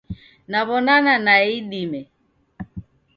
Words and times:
Naw'onana 0.51 1.13
nae 1.25 1.35
idime. 1.57 2.01